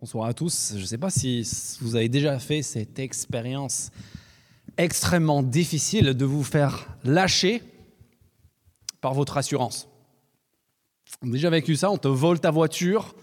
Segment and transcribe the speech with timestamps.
[0.00, 0.72] Bonsoir à tous.
[0.76, 1.46] Je ne sais pas si
[1.82, 3.90] vous avez déjà fait cette expérience
[4.78, 7.62] extrêmement difficile de vous faire lâcher
[9.02, 9.90] par votre assurance.
[11.20, 13.14] On a déjà vécu ça, on te vole ta voiture,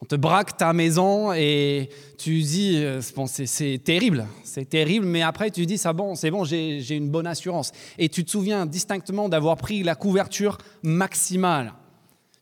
[0.00, 5.50] on te braque ta maison et tu dis, euh, c'est terrible, c'est terrible, mais après
[5.50, 7.70] tu dis, ça bon, c'est bon, j'ai une bonne assurance.
[7.98, 11.74] Et tu te souviens distinctement d'avoir pris la couverture maximale.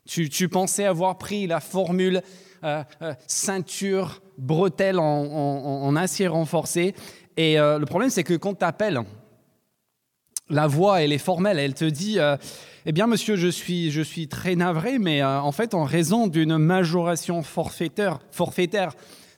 [0.05, 2.21] Tu, tu pensais avoir pris la formule
[2.63, 6.93] euh, euh, ceinture, bretelles en, acier renforcé.
[7.37, 8.99] Et euh, le problème, c'est que quand tu appelles,
[10.49, 11.59] la voix, elle est formelle.
[11.59, 12.19] Elle te dit
[12.85, 16.57] Eh bien, monsieur, je suis, je suis très navré, mais en fait, en raison d'une
[16.57, 18.19] majoration forfaitaire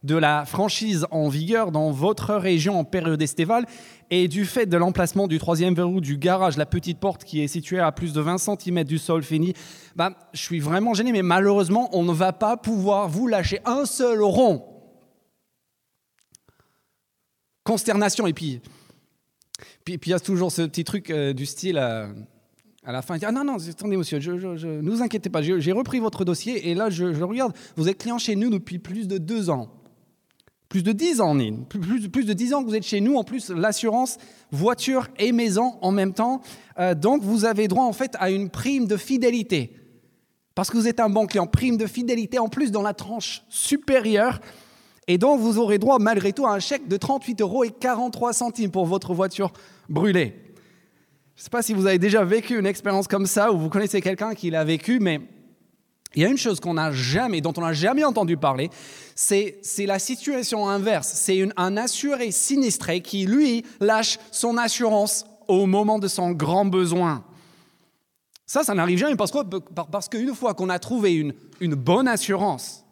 [0.03, 3.65] de la franchise en vigueur dans votre région en période estivale.
[4.09, 7.47] Et du fait de l'emplacement du troisième verrou du garage, la petite porte qui est
[7.47, 9.53] située à plus de 20 cm du sol fini,
[9.95, 13.85] bah, je suis vraiment gêné, mais malheureusement, on ne va pas pouvoir vous lâcher un
[13.85, 14.65] seul rond.
[17.63, 18.61] Consternation, et puis
[19.85, 22.07] puis il y a toujours ce petit truc euh, du style euh,
[22.85, 25.41] à la fin, il dit, ah non, non, attendez monsieur, je, ne vous inquiétez pas,
[25.41, 29.07] j'ai repris votre dossier et là je regarde, vous êtes client chez nous depuis plus
[29.07, 29.82] de deux ans
[30.73, 31.37] plus de 10 ans,
[31.69, 34.17] plus, plus, de 10 ans que vous êtes chez nous, en plus l'assurance
[34.51, 36.41] voiture et maison en même temps.
[36.79, 39.77] Euh, donc vous avez droit en fait à une prime de fidélité.
[40.55, 43.43] Parce que vous êtes un bon client, prime de fidélité en plus dans la tranche
[43.49, 44.41] supérieure.
[45.07, 48.33] Et donc vous aurez droit malgré tout à un chèque de 38 euros et 43
[48.33, 49.53] centimes pour votre voiture
[49.89, 50.33] brûlée.
[51.35, 53.69] Je ne sais pas si vous avez déjà vécu une expérience comme ça ou vous
[53.69, 55.21] connaissez quelqu'un qui l'a vécu, mais
[56.15, 58.69] il y a une chose qu'on n'a jamais, dont on n'a jamais entendu parler,
[59.15, 61.11] c'est la situation inverse.
[61.15, 67.23] C'est un assuré sinistré qui, lui, lâche son assurance au moment de son grand besoin.
[68.45, 72.85] Ça, ça n'arrive jamais parce qu'une fois qu'on a trouvé une, une bonne assurance,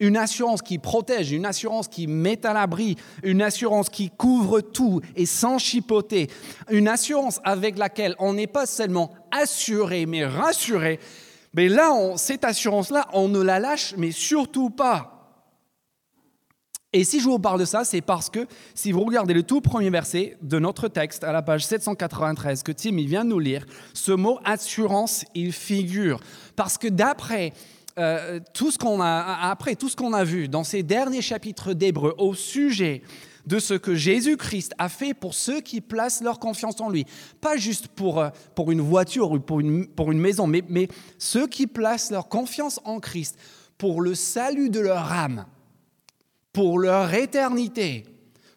[0.00, 5.00] une assurance qui protège, une assurance qui met à l'abri, une assurance qui couvre tout
[5.16, 6.28] et sans chipoter,
[6.70, 11.00] une assurance avec laquelle on n'est pas seulement assuré, mais rassuré,
[11.54, 15.14] mais là, cette assurance-là, on ne la lâche, mais surtout pas.
[16.92, 19.60] Et si je vous parle de ça, c'est parce que si vous regardez le tout
[19.60, 23.66] premier verset de notre texte à la page 793 que Tim vient de nous lire,
[23.94, 26.20] ce mot assurance, il figure.
[26.54, 27.52] Parce que d'après
[27.98, 31.72] euh, tout ce qu'on a, après tout ce qu'on a vu dans ces derniers chapitres
[31.74, 33.02] d'Hébreu au sujet
[33.46, 37.04] de ce que Jésus-Christ a fait pour ceux qui placent leur confiance en lui.
[37.40, 40.88] Pas juste pour, euh, pour une voiture ou pour une, pour une maison, mais, mais
[41.18, 43.38] ceux qui placent leur confiance en Christ
[43.78, 45.46] pour le salut de leur âme,
[46.52, 48.04] pour leur éternité,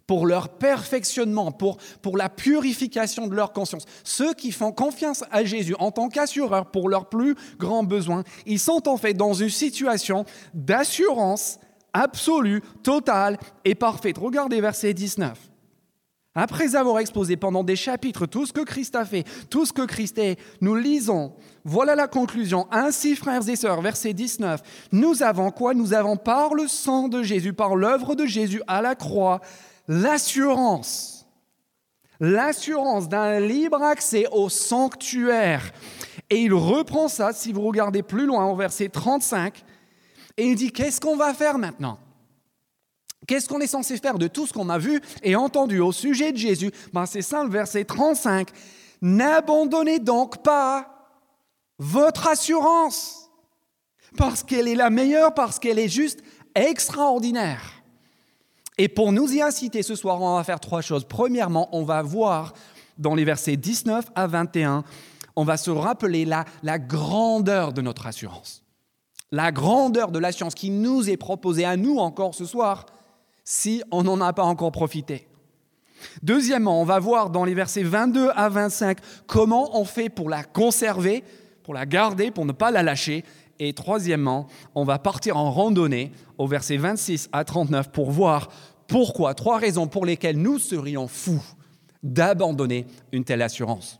[0.07, 3.85] pour leur perfectionnement, pour, pour la purification de leur conscience.
[4.03, 8.59] Ceux qui font confiance à Jésus en tant qu'assureur pour leurs plus grands besoins, ils
[8.59, 11.59] sont en fait dans une situation d'assurance
[11.93, 14.17] absolue, totale et parfaite.
[14.17, 15.37] Regardez verset 19.
[16.39, 19.81] Après avoir exposé pendant des chapitres tout ce que Christ a fait, tout ce que
[19.81, 21.33] Christ est, nous lisons,
[21.65, 22.67] voilà la conclusion.
[22.69, 25.73] Ainsi, frères et sœurs, verset 19, nous avons quoi?
[25.73, 29.41] Nous avons par le sang de Jésus, par l'œuvre de Jésus à la croix,
[29.87, 31.25] l'assurance,
[32.19, 35.71] l'assurance d'un libre accès au sanctuaire.
[36.29, 39.63] Et il reprend ça, si vous regardez plus loin, au verset 35,
[40.35, 41.99] et il dit, qu'est-ce qu'on va faire maintenant?
[43.27, 46.31] Qu'est-ce qu'on est censé faire de tout ce qu'on a vu et entendu au sujet
[46.31, 46.71] de Jésus?
[46.93, 48.49] Ben, C'est ça le verset 35.
[49.01, 50.93] N'abandonnez donc pas
[51.79, 53.29] votre assurance,
[54.17, 56.21] parce qu'elle est la meilleure, parce qu'elle est juste
[56.55, 57.76] extraordinaire.
[58.77, 61.05] Et pour nous y inciter ce soir, on va faire trois choses.
[61.05, 62.53] Premièrement, on va voir
[62.97, 64.83] dans les versets 19 à 21,
[65.35, 66.45] on va se rappeler la,
[66.79, 68.63] grandeur de notre assurance
[69.31, 72.85] la grandeur de la science qui nous est proposée à nous encore ce soir,
[73.43, 75.27] si on n'en a pas encore profité.
[76.23, 80.43] Deuxièmement, on va voir dans les versets 22 à 25 comment on fait pour la
[80.43, 81.23] conserver,
[81.63, 83.25] pour la garder, pour ne pas la lâcher.
[83.59, 88.49] Et troisièmement, on va partir en randonnée au verset 26 à 39 pour voir
[88.87, 91.43] pourquoi, trois raisons pour lesquelles nous serions fous
[92.03, 93.99] d'abandonner une telle assurance.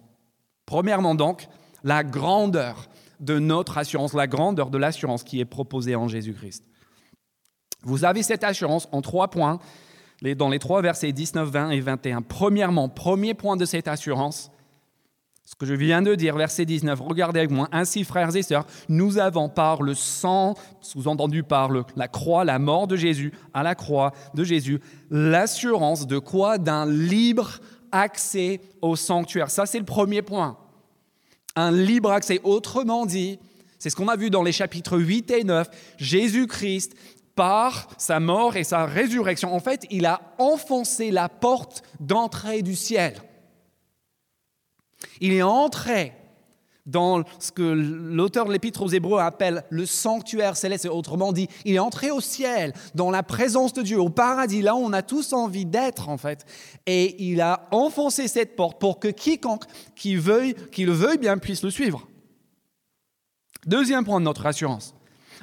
[0.66, 1.48] Premièrement donc,
[1.84, 2.88] la grandeur
[3.20, 6.64] de notre assurance, la grandeur de l'assurance qui est proposée en Jésus-Christ.
[7.84, 9.60] Vous avez cette assurance en trois points,
[10.36, 12.22] dans les trois versets 19, 20 et 21.
[12.22, 14.52] Premièrement, premier point de cette assurance,
[15.48, 18.68] ce que je viens de dire, verset 19, regardez avec moi, ainsi frères et sœurs,
[18.90, 23.74] nous avons par le sang, sous-entendu par la croix, la mort de Jésus, à la
[23.74, 26.58] croix de Jésus, l'assurance de quoi?
[26.58, 27.62] D'un libre
[27.94, 29.50] accès au sanctuaire.
[29.50, 30.58] Ça, c'est le premier point
[31.56, 32.42] un libre accès.
[32.44, 33.40] Autrement dit,
[33.80, 36.94] c'est ce qu'on a vu dans les chapitres 8 et 9, Jésus-Christ
[37.36, 39.56] par sa mort et sa résurrection.
[39.56, 43.14] En fait, il a enfoncé la porte d'entrée du ciel.
[45.22, 46.14] Il est entré
[46.88, 51.76] dans ce que l'auteur de l'Épître aux Hébreux appelle le sanctuaire céleste, autrement dit, il
[51.76, 55.02] est entré au ciel, dans la présence de Dieu, au paradis, là où on a
[55.02, 56.46] tous envie d'être en fait.
[56.86, 59.66] Et il a enfoncé cette porte pour que quiconque
[59.96, 62.08] qui, veuille, qui le veuille bien puisse le suivre.
[63.66, 64.96] Deuxième point de notre assurance.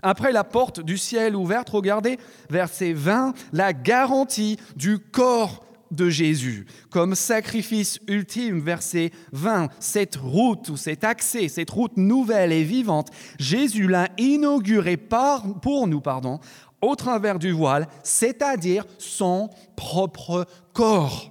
[0.03, 2.19] Après la porte du ciel ouverte, regardez
[2.49, 5.64] verset 20, la garantie du corps
[5.95, 9.69] de Jésus comme sacrifice ultime, verset 20.
[9.81, 13.09] Cette route ou cet accès, cette route nouvelle et vivante,
[13.39, 16.41] Jésus l'a inaugurée pour nous pardon,
[16.81, 21.31] au travers du voile, c'est-à-dire son propre corps.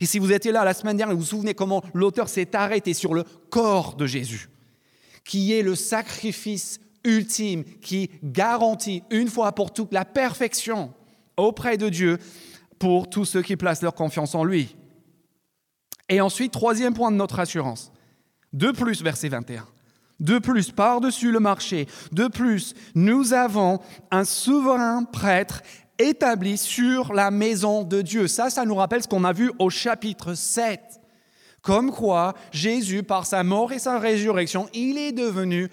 [0.00, 2.94] Et si vous étiez là la semaine dernière, vous vous souvenez comment l'auteur s'est arrêté
[2.94, 4.48] sur le corps de Jésus,
[5.24, 10.92] qui est le sacrifice ultime, qui garantit une fois pour toutes la perfection
[11.36, 12.18] auprès de Dieu
[12.78, 14.76] pour tous ceux qui placent leur confiance en lui.
[16.08, 17.92] Et ensuite, troisième point de notre assurance.
[18.52, 19.66] De plus, verset 21.
[20.20, 23.78] De plus, par-dessus le marché, de plus, nous avons
[24.10, 25.62] un souverain prêtre
[25.98, 28.26] établi sur la maison de Dieu.
[28.26, 30.80] Ça, ça nous rappelle ce qu'on a vu au chapitre 7.
[31.62, 35.70] Comme quoi, Jésus, par sa mort et sa résurrection, il est devenu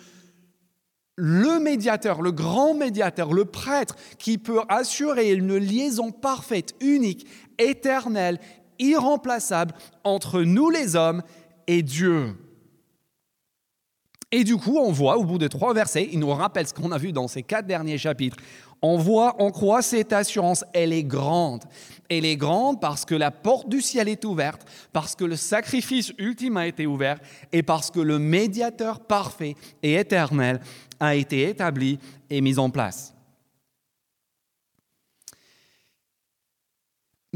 [1.16, 7.26] le médiateur, le grand médiateur, le prêtre qui peut assurer une liaison parfaite, unique,
[7.58, 8.40] éternelle,
[8.80, 9.74] irremplaçable
[10.04, 11.22] entre nous les hommes
[11.68, 12.36] et Dieu.
[14.32, 16.92] Et du coup, on voit au bout de trois versets, il nous rappelle ce qu'on
[16.92, 18.38] a vu dans ces quatre derniers chapitres,
[18.82, 21.64] on voit, on croit cette assurance, elle est grande.
[22.10, 24.62] Elle est grande parce que la porte du ciel est ouverte,
[24.94, 27.18] parce que le sacrifice ultime a été ouvert
[27.52, 30.60] et parce que le médiateur parfait et éternel
[31.00, 32.00] a été établi
[32.30, 33.14] et mis en place.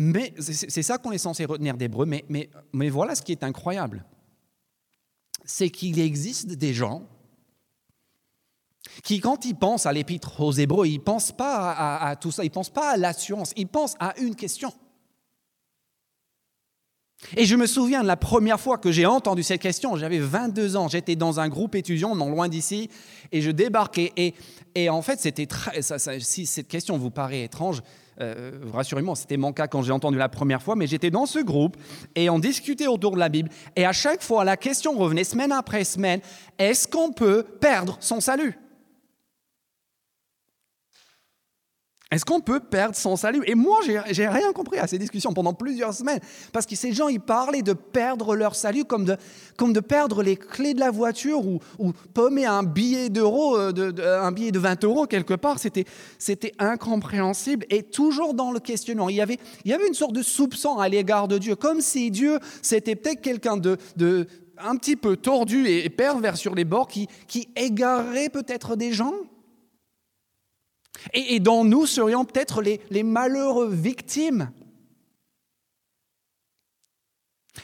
[0.02, 3.44] Mais c'est ça qu'on est censé retenir d'Hébreu, mais, mais, mais voilà ce qui est
[3.44, 4.06] incroyable.
[5.44, 7.06] C'est qu'il existe des gens
[9.04, 12.32] qui, quand ils pensent à l'épître aux Hébreux, ils ne pensent pas à, à, tout
[12.32, 14.74] ça, ils ne pensent pas à l'assurance, ils pensent à une question.
[17.36, 20.78] Et je me souviens de la première fois que j'ai entendu cette question, j'avais 22
[20.78, 22.90] ans, j'étais dans un groupe étudiant non loin d'ici,
[23.32, 24.14] et je débarquais.
[24.76, 25.82] Et, en fait, c'était très,
[26.20, 27.82] si cette question vous paraît étrange,
[28.22, 31.40] euh, rassurez-moi, c'était mon cas quand j'ai entendu la première fois, mais j'étais dans ce
[31.40, 31.78] groupe
[32.16, 33.50] et on discutait autour de la Bible.
[33.76, 36.20] Et à chaque fois, la question revenait semaine après semaine,
[36.58, 38.58] est-ce qu'on peut perdre son salut?
[42.12, 43.44] Est-ce qu'on peut perdre son salut?
[43.46, 46.20] Et moi, j'ai rien compris à ces discussions pendant plusieurs semaines,
[46.52, 49.16] parce que ces gens, ils parlaient de perdre leur salut comme de,
[49.58, 53.72] comme de perdre les clés de la voiture ou, ou pommer un billet d'euros, euh,
[53.72, 55.58] de, un billet de 20 euros quelque part.
[55.60, 59.10] C'était incompréhensible et toujours dans le questionnement.
[59.10, 61.80] Il y avait, il y avait une sorte de soupçon à l'égard de Dieu, comme
[61.80, 64.26] si Dieu, c'était peut-être quelqu'un de, de
[64.58, 69.14] un petit peu tordu et pervers sur les bords qui, qui égarerait peut-être des gens
[71.14, 74.52] et, dont nous serions peut-être les, malheureux victimes.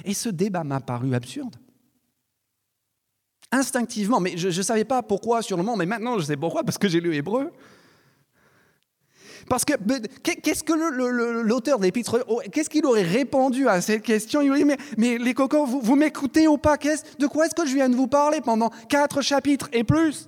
[0.04, 1.56] Et ce débat m'a paru absurde.
[3.52, 6.64] Instinctivement, mais je ne savais pas pourquoi sur le moment, mais maintenant je sais pourquoi,
[6.64, 7.52] parce que j'ai lu Hébreu.
[9.48, 9.74] Parce que
[10.24, 10.74] qu'est-ce que
[11.44, 15.18] l'auteur de l'épître, oh, qu'est-ce qu'il aurait répondu à cette question Il aurait dit, mais,
[15.20, 18.42] les cocos, vous m'écoutez ou pas De quoi est-ce que je viens de vous parler
[18.42, 20.28] pendant quatre chapitres et plus?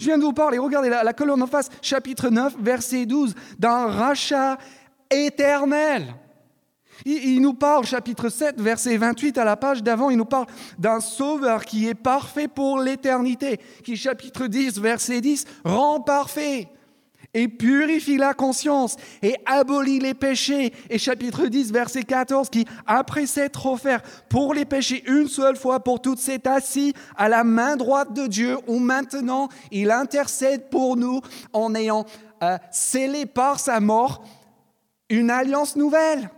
[0.00, 3.86] Je viens de vous parler, regardez la, colonne en face, chapitre 9, verset 12, d'un
[3.86, 4.56] rachat
[5.10, 6.14] éternel.
[7.04, 10.46] Il, nous parle, chapitre 7, verset 28 à la page d'avant, il nous parle
[10.78, 16.68] d'un sauveur qui est parfait pour l'éternité, qui, chapitre 10, verset 10, rend parfait
[17.34, 20.72] et purifie la conscience et abolit les péchés.
[20.88, 25.80] Et chapitre 10, verset 14, qui, après s'être offert pour les péchés une seule fois
[25.80, 30.96] pour toutes, s'est assis à la main droite de Dieu, où maintenant il intercède pour
[30.96, 31.20] nous
[31.52, 32.04] en ayant
[32.42, 34.24] euh, scellé par sa mort
[35.08, 36.30] une alliance nouvelle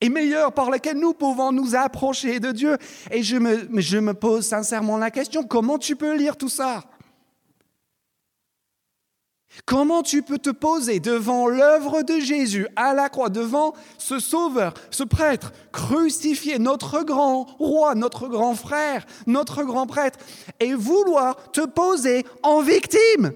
[0.00, 2.76] et meilleure par laquelle nous pouvons nous approcher de Dieu.
[3.10, 6.84] Et je me, je me pose sincèrement la question, comment tu peux lire tout ça?
[9.64, 14.74] Comment tu peux te poser devant l'œuvre de Jésus à la croix, devant ce sauveur,
[14.90, 20.18] ce prêtre crucifié, notre grand roi, notre grand frère, notre grand prêtre,
[20.60, 23.32] et vouloir te poser en victime?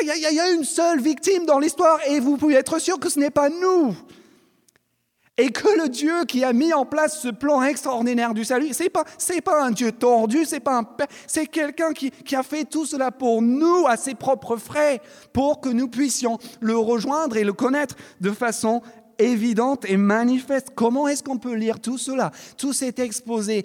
[0.00, 3.18] Il y, a une seule victime dans l'histoire et vous pouvez être sûr que ce
[3.18, 3.96] n'est pas nous.
[5.40, 8.90] Et que le Dieu qui a mis en place ce plan extraordinaire du salut, c'est
[8.90, 10.86] pas c'est pas un Dieu tordu, c'est pas un
[11.28, 15.00] c'est quelqu'un qui, qui a fait tout cela pour nous à ses propres frais,
[15.32, 18.82] pour que nous puissions le rejoindre et le connaître de façon
[19.18, 20.68] évidente et manifeste.
[20.74, 22.32] Comment est-ce qu'on peut lire tout cela?
[22.56, 23.64] Tout cet exposé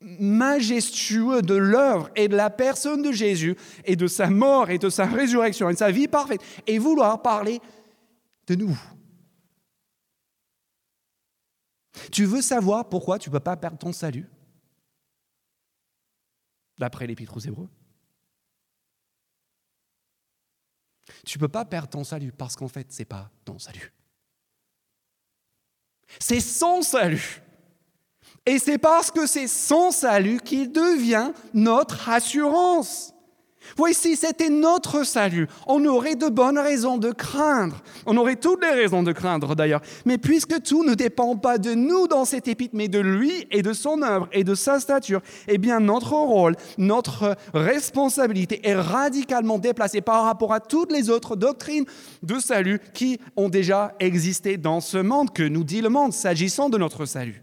[0.00, 4.88] majestueux de l'œuvre et de la personne de Jésus et de sa mort et de
[4.88, 7.60] sa résurrection et de sa vie parfaite et vouloir parler
[8.46, 8.76] de nous.
[12.10, 14.28] Tu veux savoir pourquoi tu ne peux pas perdre ton salut?
[16.78, 17.68] D'après l'Épître aux Hébreux.
[21.24, 23.92] Tu ne peux pas perdre ton salut parce qu'en fait, ce n'est pas ton salut.
[26.18, 27.42] C'est son salut.
[28.46, 33.13] Et c'est parce que c'est son salut qu'il devient notre assurance.
[33.76, 35.48] Voici, c'était notre salut.
[35.66, 37.82] On aurait de bonnes raisons de craindre.
[38.06, 39.80] On aurait toutes les raisons de craindre d'ailleurs.
[40.04, 43.62] Mais puisque tout ne dépend pas de nous dans cette épître, mais de lui et
[43.62, 49.58] de son œuvre et de sa stature, eh bien notre rôle, notre responsabilité est radicalement
[49.58, 51.84] déplacée par rapport à toutes les autres doctrines
[52.22, 56.68] de salut qui ont déjà existé dans ce monde, que nous dit le monde, s'agissant
[56.68, 57.42] de notre salut.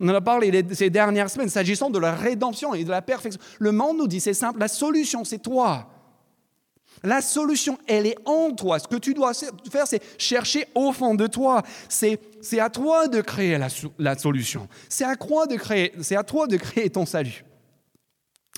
[0.00, 3.40] On en a parlé ces dernières semaines, s'agissant de la rédemption et de la perfection.
[3.58, 5.88] Le monde nous dit, c'est simple, la solution, c'est toi.
[7.02, 8.78] La solution, elle est en toi.
[8.78, 9.32] Ce que tu dois
[9.70, 11.62] faire, c'est chercher au fond de toi.
[11.88, 12.18] C'est
[12.58, 14.68] à toi de créer la, solution.
[14.88, 17.44] C'est à, de créer, à toi de créer ton salut.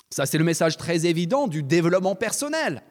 [0.09, 2.83] Ça, c'est le message très évident du développement personnel.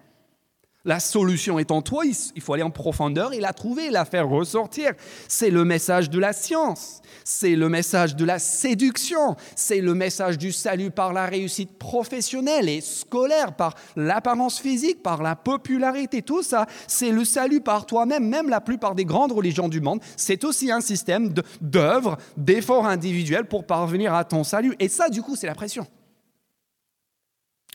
[0.87, 4.26] La solution est en toi, il faut aller en profondeur et la trouver, la faire
[4.26, 4.92] ressortir.
[5.28, 10.38] C'est le message de la science, c'est le message de la séduction, c'est le message
[10.38, 16.22] du salut par la réussite professionnelle et scolaire, par l'apparence physique, par la popularité.
[16.22, 18.26] Tout ça, c'est le salut par toi-même.
[18.26, 23.46] Même la plupart des grandes religions du monde, c'est aussi un système d'œuvres, d'efforts individuels
[23.46, 24.75] pour parvenir à ton salut.
[24.80, 25.87] Et ça, du coup, c'est la pression.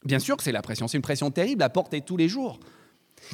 [0.06, 2.60] Bien sûr que c'est la pression, c'est une pression terrible à porter tous les jours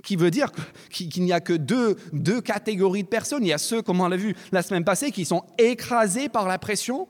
[0.04, 0.52] qui veut dire
[0.90, 3.44] qu'il n'y a que deux, deux catégories de personnes.
[3.44, 6.48] Il y a ceux, comme on l'a vu la semaine passée, qui sont écrasés par
[6.48, 7.08] la pression,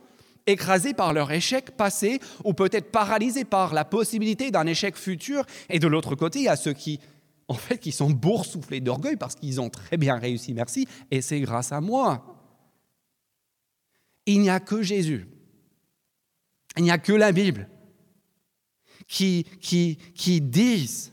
[0.47, 5.45] écrasés par leur échec passé, ou peut-être paralysés par la possibilité d'un échec futur.
[5.69, 6.99] Et de l'autre côté, il y a ceux qui,
[7.47, 11.39] en fait, qui sont boursouflés d'orgueil parce qu'ils ont très bien réussi, merci, et c'est
[11.41, 12.25] grâce à moi.
[14.25, 15.27] Il n'y a que Jésus.
[16.77, 17.67] Il n'y a que la Bible
[19.07, 21.11] qui, qui, qui disent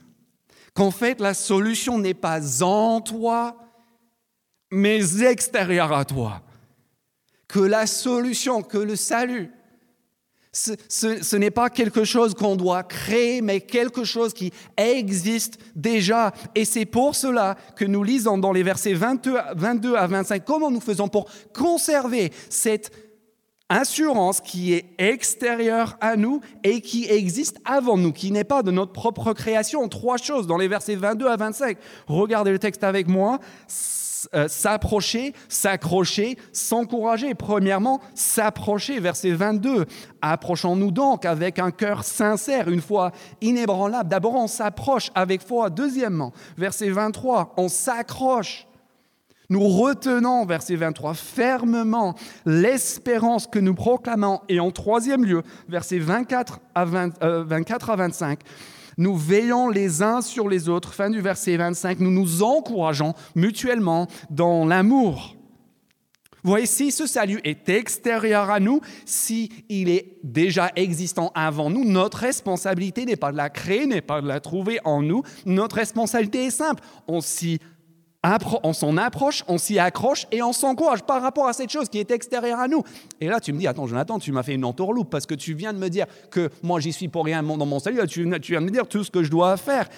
[0.78, 3.56] qu'en fait la solution n'est pas en toi,
[4.70, 6.40] mais extérieure à toi.
[7.48, 9.50] Que la solution, que le salut,
[10.52, 16.32] ce, ce n'est pas quelque chose qu'on doit créer, mais quelque chose qui existe déjà.
[16.54, 20.70] Et c'est pour cela que nous lisons dans les versets 22, 22 à 25 comment
[20.70, 22.92] nous faisons pour conserver cette
[23.68, 28.70] assurance qui est extérieure à nous et qui existe avant nous, qui n'est pas de
[28.70, 29.88] notre propre création.
[29.88, 31.76] Trois choses dans les versets 22 à 25.
[32.06, 33.38] Regardez le texte avec moi.
[34.34, 37.34] Euh, s'approcher, s'accrocher, s'encourager.
[37.34, 39.86] Premièrement, s'approcher, verset 22.
[40.20, 44.08] Approchons-nous donc avec un cœur sincère, une foi inébranlable.
[44.08, 45.70] D'abord, on s'approche avec foi.
[45.70, 48.66] Deuxièmement, verset 23, on s'accroche
[49.50, 52.14] nous retenons, verset 23, fermement
[52.44, 54.40] l'espérance que nous proclamons.
[54.48, 58.40] Et en troisième lieu, verset 24 à, 24 euh, à 25,
[58.98, 60.92] nous veillons les uns sur les autres.
[60.92, 65.34] Fin du verset 25, nous nous encourageons mutuellement dans l'amour.
[66.42, 71.86] voyez, si ce salut est extérieur à nous, si il est déjà existant avant nous,
[71.86, 75.22] notre responsabilité n'est pas de la créer, n'est pas de la trouver en nous.
[75.46, 76.82] Notre responsabilité est simple.
[77.06, 77.60] On s'y
[78.62, 81.98] on s'en approche, on s'y accroche et on s'encourage par rapport à cette chose qui
[81.98, 82.82] est extérieure à nous.
[83.20, 85.54] Et là, tu me dis, attends, Jonathan, tu m'as fait une entourloupe parce que tu
[85.54, 88.00] viens de me dire que moi, j'y suis pour rien dans mon salut.
[88.08, 89.88] Tu, viens de me dire tout ce que je dois faire.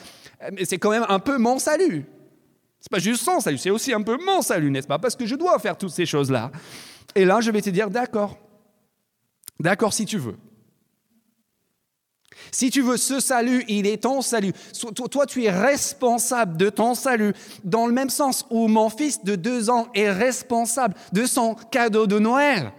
[0.53, 2.05] Mais c'est quand même un peu mon salut.
[2.81, 4.99] C'est pas juste son salut, c'est aussi un peu mon salut, n'est-ce pas?
[4.99, 6.50] Parce que je dois faire toutes ces choses-là.
[7.15, 8.39] Et là, je vais te dire, d'accord.
[9.59, 10.37] D'accord si tu veux.
[12.52, 14.52] Si tu veux ce salut, il est ton salut.
[15.11, 17.32] Toi, tu es responsable de ton salut,
[17.64, 22.06] dans le même sens où mon fils de deux ans est responsable de son cadeau
[22.06, 22.73] de Noël.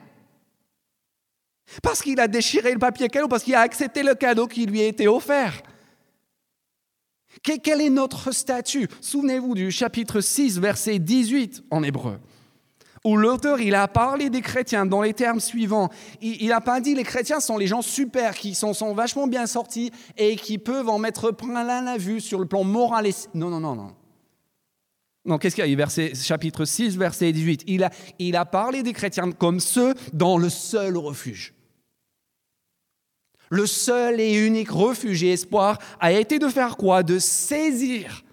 [1.82, 4.82] Parce qu'il a déchiré le papier cadeau, parce qu'il a accepté le cadeau qui lui
[4.82, 5.62] a été offert.
[7.44, 8.90] Quel est notre statut?
[9.00, 12.20] Souvenez-vous du chapitre 6, verset 18 en hébreu
[13.04, 15.90] où l'auteur, il a parlé des chrétiens dans les termes suivants.
[16.22, 19.48] Il n'a pas dit les chrétiens sont les gens super, qui sont, sont, vachement bien
[19.48, 23.08] sortis et qui peuvent en mettre plein la vue sur le plan moral.
[23.34, 23.96] Non, non, non, non.
[25.24, 27.64] Non, qu'est-ce qu'il y a verset, Chapitre 6, verset 18.
[27.68, 31.54] Il a, il a parlé des chrétiens comme ceux dans le seul refuge.
[33.50, 37.04] Le seul et unique refuge et espoir a été de faire quoi?
[37.04, 38.24] De saisir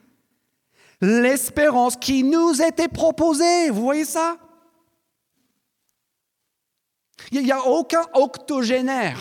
[1.01, 3.71] l'espérance qui nous était proposée.
[3.71, 4.37] Vous voyez ça?
[7.33, 9.19] Il n'y a aucun octogénaire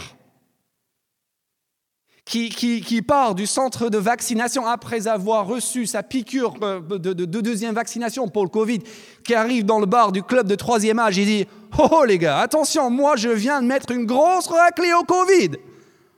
[2.28, 6.56] qui, part du centre de vaccination après avoir reçu sa piqûre
[6.90, 8.80] de, deuxième vaccination pour le Covid,
[9.24, 11.48] qui arrive dans le bar du club de troisième âge et dit
[11.80, 15.52] oh, oh les gars, attention, moi je viens de mettre une grosse raclée au Covid.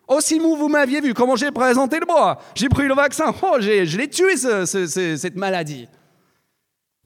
[0.07, 2.39] Aussi mou, vous m'aviez vu comment j'ai présenté le bois.
[2.55, 3.31] J'ai pris le vaccin.
[3.43, 5.87] Oh, je l'ai tué, cette maladie.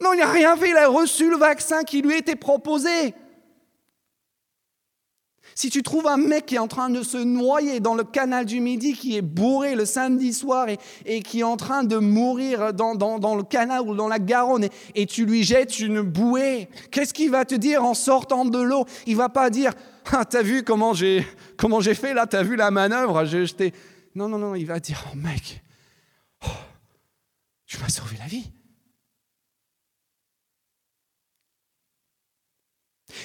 [0.02, 0.70] Non, il n'a rien fait.
[0.70, 3.14] Il a reçu le vaccin qui lui était proposé.
[5.56, 8.46] Si tu trouves un mec qui est en train de se noyer dans le canal
[8.46, 10.68] du Midi, qui est bourré le samedi soir
[11.06, 15.06] et, qui est en train de mourir dans, le canal ou dans la Garonne et,
[15.06, 18.86] tu lui jettes une bouée, qu'est-ce qu'il va te dire en sortant de l'eau?
[19.06, 19.74] Il va pas dire
[20.12, 21.26] ah, T'as vu comment j'ai,
[21.58, 22.26] comment j'ai fait là?
[22.26, 23.26] T'as vu la manœuvre?
[23.26, 23.74] Jeté...
[24.16, 25.62] Non, non, non, il va dire Oh mec,
[26.46, 26.50] oh,
[27.66, 28.52] tu m'as sauvé la vie.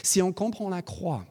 [0.02, 1.24] Si on comprend la croix,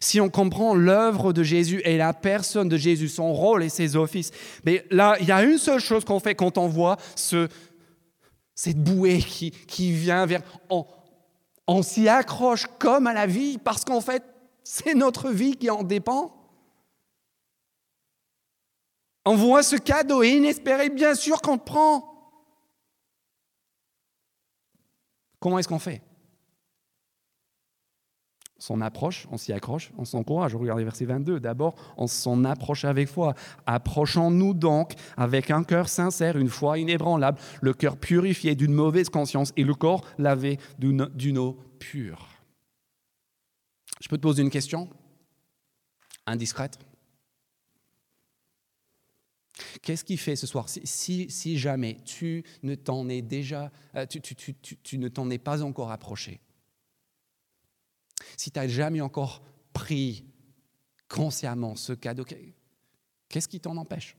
[0.00, 3.96] si on comprend l'œuvre de Jésus et la personne de Jésus, son rôle et ses
[3.96, 4.30] offices,
[4.64, 7.48] mais là, il y a une seule chose qu'on fait quand on voit ce,
[8.54, 10.42] cette bouée qui, qui vient vers...
[10.70, 10.86] On,
[11.66, 14.22] on s'y accroche comme à la vie parce qu'en fait,
[14.64, 16.34] c'est notre vie qui en dépend.
[19.24, 22.08] On voit ce cadeau inespéré, bien sûr qu'on prend.
[25.38, 26.02] Comment est-ce qu'on fait?
[28.58, 30.54] S'en approche, on s'y accroche, on s'encourage.
[30.54, 31.40] Regardez verset 22.
[31.40, 33.34] D'abord, on s'en approche avec foi.
[33.66, 39.52] Approchons-nous donc avec un cœur sincère, une foi inébranlable, le cœur purifié d'une mauvaise conscience
[39.56, 42.28] et le corps lavé d'une eau pure.
[44.00, 44.88] Je peux te poser une question
[46.26, 46.78] indiscrète?
[49.82, 50.66] Qu'est-ce qui fait ce soir?
[50.68, 56.40] Si, jamais tu ne t'en es déjà, euh, tu ne t'en es pas encore approché
[58.36, 60.24] si tu n'as jamais encore pris
[61.08, 62.24] consciemment ce cadeau,
[63.28, 64.16] qu'est-ce qui t'en empêche?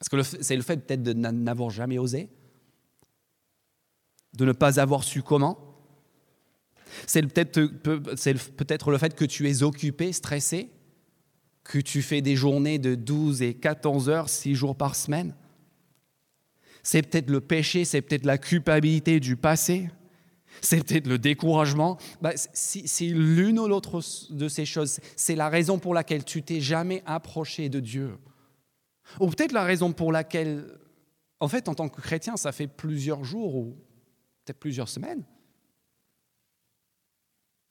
[0.00, 2.28] Est-ce que c'est le fait peut-être de n'avoir jamais osé
[4.34, 5.68] De ne pas avoir su comment.
[7.06, 8.02] C'est peut-être peut
[8.90, 10.70] le fait que tu es occupé, stressé,
[11.64, 15.34] que tu fais des journées de 12 et 14 heures, 6 jours par semaine.
[16.82, 19.88] C'est peut-être le péché, c'est peut-être la culpabilité du passé
[20.60, 21.98] peut-être le découragement.
[22.20, 25.00] Bah, c'est l'une ou l'autre de ces choses.
[25.16, 28.18] C'est la raison pour laquelle tu t'es jamais approché de Dieu.
[29.20, 30.78] Ou peut-être la raison pour laquelle,
[31.40, 33.76] en fait, en tant que chrétien, ça fait plusieurs jours ou
[34.44, 35.24] peut-être plusieurs semaines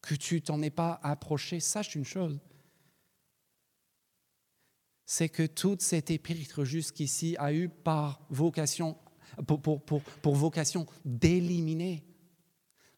[0.01, 1.59] que tu t'en es pas approché.
[1.59, 2.39] Sache une chose,
[5.05, 8.97] c'est que toute cette épître jusqu'ici a eu par vocation,
[9.45, 12.03] pour vocation d'éliminer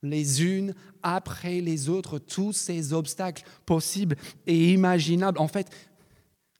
[0.03, 5.39] les unes après les autres tous ces obstacles possibles et imaginables.
[5.39, 5.69] En fait,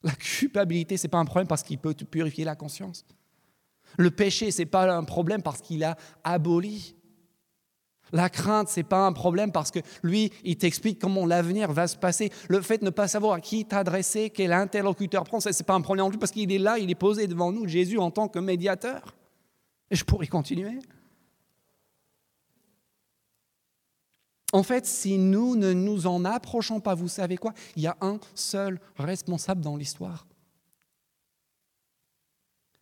[0.02, 3.06] la culpabilité, ce n'est pas un problème parce qu'il peut purifier la conscience.
[3.98, 6.96] Le péché, ce n'est pas un problème parce qu'il a aboli.
[8.12, 11.88] La crainte, ce n'est pas un problème parce que lui, il t'explique comment l'avenir va
[11.88, 12.32] se passer.
[12.48, 15.74] Le fait de ne pas savoir à qui t'adresser, quel interlocuteur prendre, ce n'est pas
[15.74, 18.12] un problème non plus parce qu'il est là, il est posé devant nous, Jésus, en
[18.12, 19.16] tant que médiateur.
[19.90, 20.80] Et je pourrais continuer.
[24.54, 27.54] En fait, si nous ne nous en approchons pas, vous savez quoi?
[27.76, 30.28] Il y a un seul responsable dans l'histoire.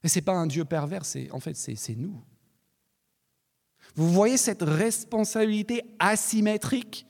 [0.03, 2.21] Et ce n'est pas un Dieu pervers, en fait, c'est nous.
[3.95, 7.07] Vous voyez cette responsabilité asymétrique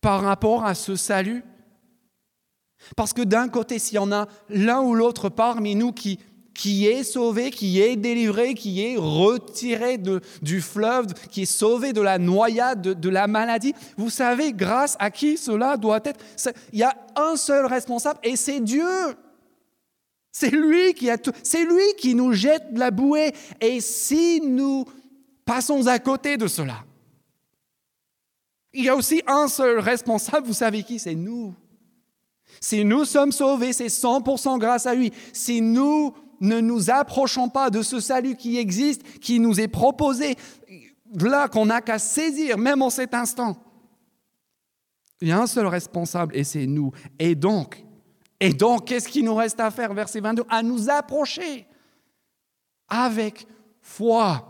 [0.00, 1.44] par rapport à ce salut?
[2.96, 6.20] Parce que d'un côté, s'il y en a l'un ou l'autre parmi nous qui
[6.58, 9.96] qui est sauvé, qui est délivré, qui est retiré
[10.42, 13.72] du fleuve, qui est sauvé de la noyade, de, la maladie.
[13.96, 16.18] Vous savez grâce à qui cela doit être?
[16.72, 18.84] Il y a un seul responsable et c'est Dieu.
[20.32, 23.32] C'est lui qui lui qui nous jette la bouée.
[23.60, 24.84] Et si nous
[25.44, 26.84] passons à côté de cela,
[28.72, 30.48] il y a aussi un seul responsable.
[30.48, 30.98] Vous savez qui?
[30.98, 31.54] C'est nous.
[32.60, 35.12] Si nous sommes sauvés, c'est 100% grâce à lui.
[35.32, 40.36] Si nous ne nous approchons pas de ce salut qui existe, qui nous est proposé,
[41.14, 43.56] là qu'on n'a qu'à saisir, même en cet instant.
[45.20, 46.92] Il y a un seul responsable et c'est nous.
[47.18, 47.84] Et donc,
[48.40, 51.66] Et donc, qu'est-ce qu'il nous reste à faire, verset 22 À nous approcher
[52.88, 53.46] avec
[53.80, 54.44] foi.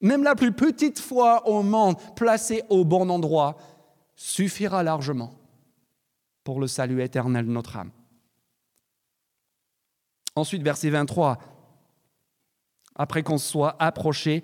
[0.00, 3.56] Même la plus petite foi au monde, placée au bon endroit,
[4.14, 5.34] suffira largement
[6.44, 7.90] pour le salut éternel de notre âme.
[10.36, 11.38] Ensuite, verset 23,
[12.96, 14.42] après qu'on soit approché,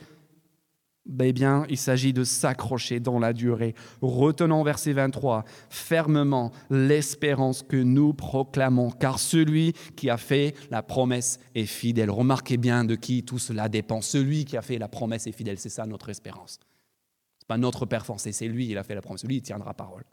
[1.06, 3.74] ben bien, il s'agit de s'accrocher dans la durée.
[4.00, 11.40] Retenons verset 23, fermement l'espérance que nous proclamons, car celui qui a fait la promesse
[11.54, 12.10] est fidèle.
[12.10, 14.00] Remarquez bien de qui tout cela dépend.
[14.02, 16.60] Celui qui a fait la promesse est fidèle, c'est ça notre espérance.
[17.38, 19.24] Ce n'est pas notre performance, c'est lui qui a fait la promesse.
[19.24, 20.04] Lui, il tiendra parole.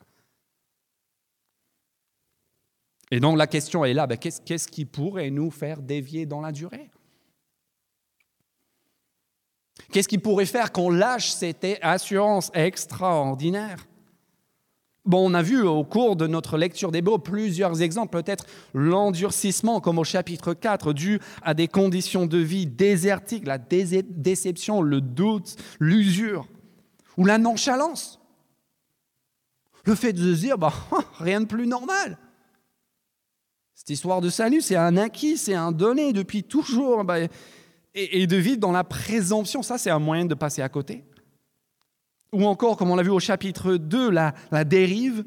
[3.11, 6.51] Et donc la question est là, ben, qu'est-ce qui pourrait nous faire dévier dans la
[6.51, 6.89] durée?
[9.91, 13.87] Qu'est-ce qui pourrait faire qu'on lâche cette assurance extraordinaire?
[15.05, 19.79] Bon, on a vu au cours de notre lecture des mots plusieurs exemples, peut-être l'endurcissement,
[19.79, 25.55] comme au chapitre 4, dû à des conditions de vie désertiques, la déception, le doute,
[25.79, 26.45] l'usure,
[27.15, 28.19] ou la nonchalance.
[29.85, 30.73] Le fait de se dire, bah,
[31.19, 32.17] rien de plus normal.
[33.77, 37.03] Cette histoire de salut, c'est un acquis, c'est un donné depuis toujours.
[37.03, 37.19] Bah,
[37.93, 41.03] et, de vivre dans la présomption, ça c'est un moyen de passer à côté.
[42.33, 44.33] Ou encore, comme on l'a vu au chapitre 2, la,
[44.65, 45.25] dérive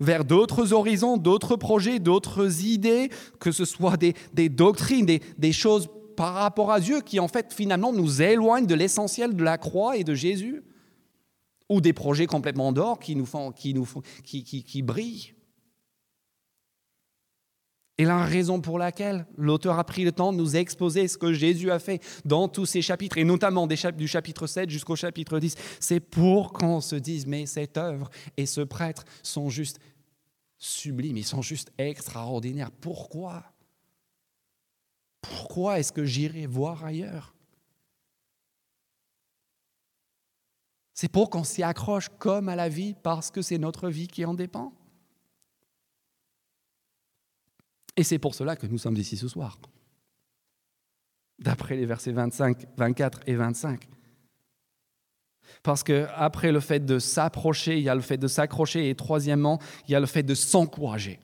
[0.00, 6.34] vers d'autres horizons, d'autres projets, d'autres idées, que ce soit des, doctrines, des, choses par
[6.34, 10.02] rapport à Dieu qui en fait finalement nous éloignent de l'essentiel de la croix et
[10.02, 10.64] de Jésus,
[11.68, 13.86] ou des projets complètement d'or qui nous font, qui nous
[14.24, 15.34] qui, qui, qui brillent.
[17.96, 21.32] Et la raison pour laquelle l'auteur a pris le temps de nous exposer ce que
[21.32, 25.54] Jésus a fait dans tous ces chapitres, et notamment du chapitre 7 jusqu'au chapitre 10,
[25.78, 29.78] c'est pour qu'on se dise, mais cette œuvre et ce prêtre sont juste
[30.58, 32.72] sublimes, ils sont juste extraordinaires.
[32.72, 33.44] Pourquoi?
[35.20, 37.34] Pourquoi est-ce que j'irai voir ailleurs?
[40.94, 44.24] C'est pour qu'on s'y accroche comme à la vie parce que c'est notre vie qui
[44.24, 44.72] en dépend?
[47.96, 49.58] Et c'est pour cela que nous sommes ici ce soir.
[51.38, 53.88] D'après les versets 25, 24 et 25.
[55.62, 58.94] Parce que après le fait de s'approcher, il y a le fait de s'accrocher et
[58.94, 61.20] troisièmement, il y a le fait de s'encourager.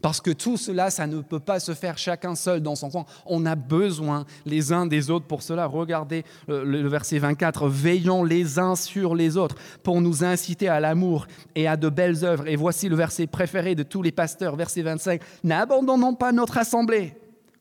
[0.00, 3.04] Parce que tout cela, ça ne peut pas se faire chacun seul dans son coin.
[3.26, 5.66] On a besoin les uns des autres pour cela.
[5.66, 7.68] Regardez euh, le verset 24.
[7.68, 12.24] Veillons les uns sur les autres pour nous inciter à l'amour et à de belles
[12.24, 12.48] œuvres.
[12.48, 15.20] Et voici le verset préféré de tous les pasteurs, verset 25.
[15.44, 17.14] N'abandonnons pas notre assemblée,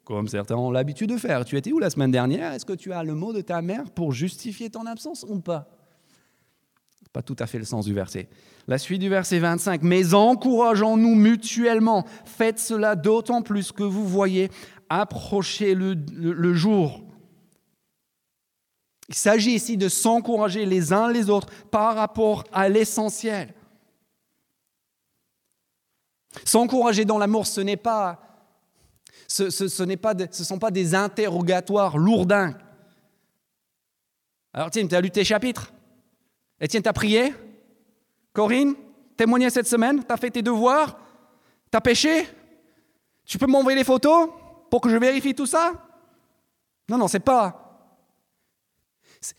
[0.03, 1.45] comme certains ont l'habitude de faire.
[1.45, 2.53] Tu étais où la semaine dernière?
[2.53, 5.80] Est-ce que tu as le mot de ta mère pour justifier ton absence ou pas?
[7.13, 8.29] Pas tout à fait le sens du verset.
[8.67, 14.49] La suite du verset 25, mais encourageons-nous mutuellement, faites cela d'autant plus que vous voyez
[14.87, 17.01] approcher le, jour.
[19.09, 23.53] Il s'agit ici de s'encourager les uns les autres par rapport à l'essentiel.
[26.45, 28.21] S'encourager dans l'amour, ce n'est pas,
[29.27, 32.55] ce, ce, pas, ce sont pas des interrogatoires lourdins.
[34.53, 35.73] Alors tiens, tu as lu tes chapitres?
[36.61, 37.33] Etienne, tu as prié?
[38.33, 38.75] Corinne,
[39.17, 40.97] témoignais cette semaine, tu as fait tes devoirs,
[41.71, 42.27] tu as pêché,
[43.25, 44.29] tu peux m'envoyer les photos
[44.69, 45.73] pour que je vérifie tout ça?
[46.87, 47.57] Non, non, c'est pas.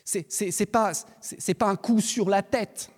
[0.05, 0.93] C'est pas,
[1.63, 2.91] un coup sur la tête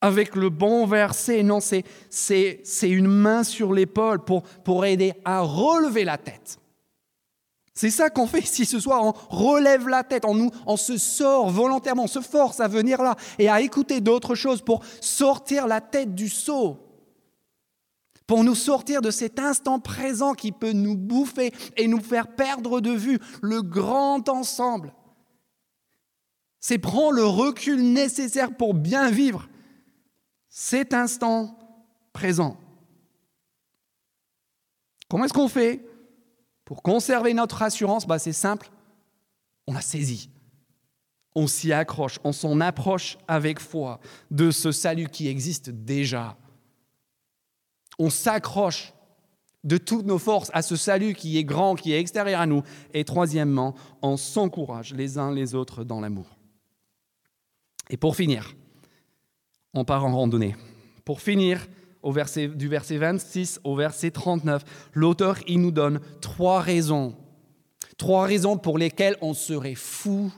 [0.00, 1.42] avec le bon verset.
[1.42, 6.58] Non, c'est une main sur l'épaule pour aider à relever la tête.
[7.78, 10.96] C'est ça qu'on fait ici ce soir, on relève la tête, on, nous, on se
[10.96, 15.66] sort volontairement, on se force à venir là et à écouter d'autres choses pour sortir
[15.66, 16.78] la tête du seau,
[18.26, 22.80] pour nous sortir de cet instant présent qui peut nous bouffer et nous faire perdre
[22.80, 24.94] de vue le grand ensemble.
[26.60, 29.50] C'est prendre le recul nécessaire pour bien vivre
[30.48, 31.58] cet instant
[32.14, 32.56] présent.
[35.10, 35.84] Comment est-ce qu'on fait
[36.66, 38.70] pour conserver notre assurance, bah, c'est simple,
[39.66, 40.28] on la saisit.
[41.34, 44.00] On s'y accroche, on s'en approche avec foi
[44.30, 46.36] de ce salut qui existe déjà.
[47.98, 48.92] On s'accroche
[49.62, 52.62] de toutes nos forces à ce salut qui est grand, qui est extérieur à nous.
[52.92, 56.36] Et troisièmement, on s'encourage les uns les autres dans l'amour.
[57.90, 58.56] Et pour finir,
[59.72, 60.56] on part en randonnée.
[61.04, 61.68] Pour finir,
[62.04, 67.14] verset, du verset 26 au verset 39, l'auteur, il nous donne trois raisons.
[67.98, 70.32] Trois raisons pour lesquelles on serait fou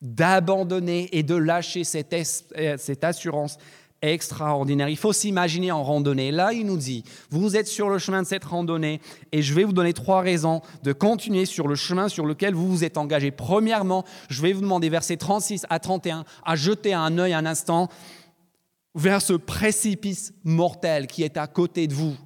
[0.00, 2.14] d'abandonner et de lâcher cette,
[2.58, 3.58] euh, cette assurance
[4.02, 4.88] extraordinaire.
[4.88, 6.32] Il faut s'imaginer en randonnée.
[6.32, 9.62] Là, il nous dit, vous êtes sur le chemin de cette randonnée et je vais
[9.62, 13.30] vous donner trois raisons de continuer sur le chemin sur lequel vous vous êtes engagé.
[13.30, 17.88] Premièrement, je vais vous demander, versets 36 à 31, à jeter un œil un instant
[18.94, 22.16] vers ce précipice mortel qui est à côté de vous,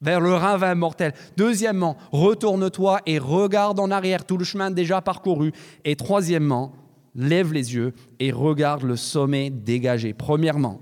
[0.00, 1.12] vers le ravin mortel.
[1.36, 5.52] Deuxièmement, retourne-toi et regarde en arrière tout le chemin déjà parcouru.
[5.84, 6.72] Et troisièmement,
[7.14, 10.14] lève les yeux et regarde le sommet dégagé.
[10.14, 10.80] Premièrement,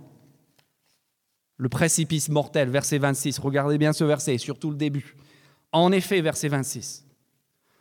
[1.57, 3.39] le précipice mortel, verset 26.
[3.39, 5.15] Regardez bien ce verset, surtout le début.
[5.73, 7.05] En effet, verset 26.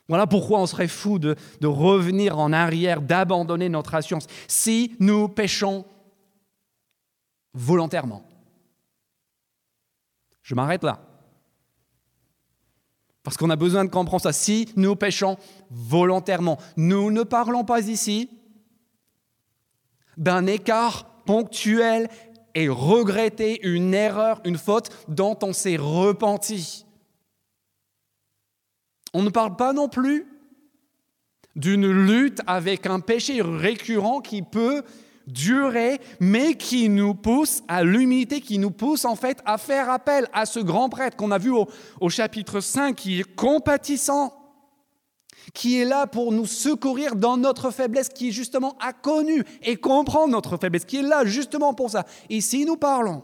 [0.08, 4.26] Voilà pourquoi on serait fou de, de revenir en arrière, d'abandonner notre assurance.
[4.48, 5.84] Si nous péchons
[7.54, 8.22] volontairement.
[10.42, 11.00] Je m'arrête là.
[13.22, 14.32] Parce qu'on a besoin de comprendre ça.
[14.32, 15.36] Si nous péchons
[15.70, 18.30] volontairement, nous ne parlons pas ici
[20.16, 22.08] d'un écart ponctuel
[22.54, 26.84] et regretter une erreur, une faute dont on s'est repenti.
[29.12, 30.26] On ne parle pas non plus
[31.56, 34.82] d'une lutte avec un péché récurrent qui peut
[35.30, 40.28] durer, mais qui nous pousse à l'humilité, qui nous pousse en fait à faire appel
[40.32, 41.68] à ce grand prêtre qu'on a vu au,
[42.00, 44.32] au, chapitre 5, qui est compatissant,
[45.54, 50.28] qui est là pour nous secourir dans notre faiblesse, qui justement a connu et comprend
[50.28, 52.04] notre faiblesse, qui est là justement pour ça.
[52.28, 53.22] Ici, nous parlons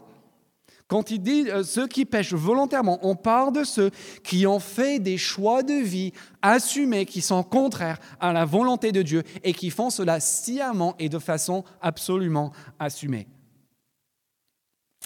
[0.87, 3.91] quand il dit euh, ceux qui pêchent volontairement, on parle de ceux
[4.23, 9.01] qui ont fait des choix de vie assumés, qui sont contraires à la volonté de
[9.01, 13.27] Dieu et qui font cela sciemment et de façon absolument assumée.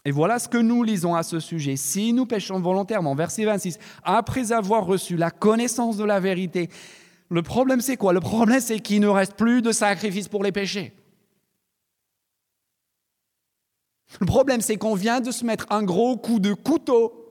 [0.05, 1.75] Et voilà ce que nous lisons à ce sujet.
[1.75, 6.69] Si nous péchons volontairement, verset 26, après avoir reçu la connaissance de la vérité,
[7.29, 8.13] le problème c'est quoi?
[8.13, 10.93] Le problème c'est qu'il ne reste plus de sacrifice pour les péchés.
[14.19, 17.21] Le problème, c'est qu'on vient de se mettre un gros coup de couteau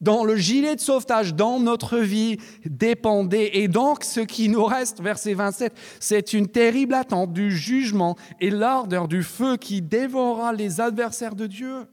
[0.00, 3.56] dans le gilet de sauvetage, dans notre vie dépendait.
[3.58, 8.50] Et donc, ce qui nous reste, verset 27, c'est une terrible attente du jugement et
[8.50, 11.86] l'ardeur du feu qui dévorera les adversaires de Dieu.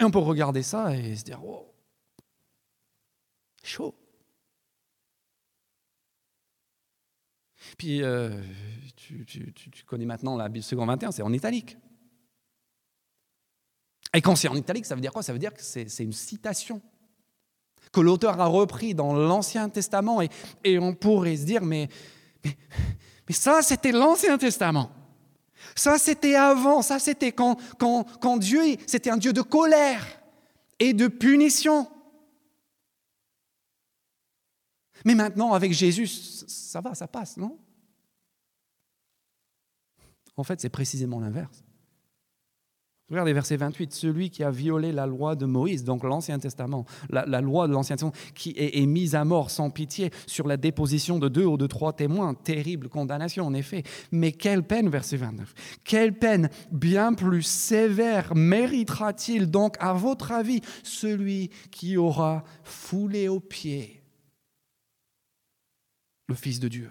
[0.00, 1.74] Et on peut regarder ça et se dire, oh,
[3.64, 3.97] chaud.
[7.78, 8.30] Puis, euh,
[8.96, 11.76] tu, connais maintenant la Bible seconde 21, c'est en italique.
[14.12, 15.22] Et quand c'est en italique, ça veut dire quoi?
[15.22, 16.82] Ça veut dire que c'est une citation
[17.92, 20.20] que l'auteur a repris dans l'Ancien Testament.
[20.20, 20.28] Et,
[20.64, 21.88] et, on pourrait se dire, mais,
[22.44, 22.56] mais,
[23.28, 24.90] mais ça, c'était l'Ancien Testament.
[25.76, 26.82] Ça, c'était avant.
[26.82, 30.04] Ça, c'était quand, quand, quand Dieu, c'était un Dieu de colère
[30.80, 31.88] et de punition.
[35.04, 37.56] Mais maintenant, avec Jésus, ça va, ça passe, non?
[40.38, 41.64] En fait, c'est précisément l'inverse.
[43.10, 47.40] Regardez verset 28, celui qui a violé la loi de Moïse, donc l'Ancien Testament, la,
[47.40, 51.18] loi de l'Ancien Testament, qui est, est, mise à mort sans pitié sur la déposition
[51.18, 52.34] de deux ou de trois témoins.
[52.34, 53.82] Terrible condamnation, en effet.
[54.12, 60.60] Mais quelle peine, verset 29, quelle peine bien plus sévère méritera-t-il donc, à votre avis,
[60.82, 63.98] celui qui aura foulé aux pieds
[66.28, 66.90] le Fils de Dieu,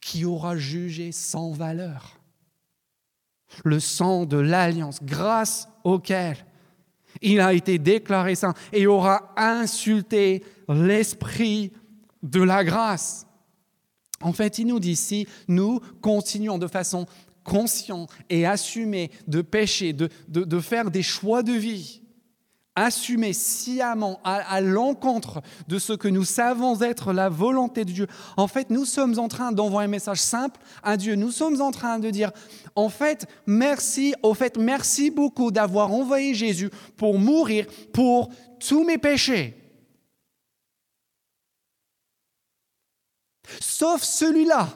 [0.00, 2.20] qui aura jugé sans valeur
[3.64, 6.36] le sang de l'alliance, grâce auquel
[7.22, 11.72] il a été déclaré saint et aura insulté l'esprit
[12.22, 13.26] de la grâce.
[14.20, 17.06] En fait, il nous dit, si nous continuons de façon
[17.44, 22.02] consciente et assumée de pécher, de, de, de faire des choix de vie,
[22.76, 28.06] assumer sciemment à, l'encontre de ce que nous savons être la volonté de Dieu.
[28.36, 31.14] En fait, nous sommes en train d'envoyer un message simple à Dieu.
[31.14, 32.30] Nous sommes en train de dire,
[32.74, 38.28] en fait, merci, au fait, merci beaucoup d'avoir envoyé Jésus pour mourir pour
[38.60, 39.56] tous mes péchés.
[43.60, 44.68] Sauf celui-là.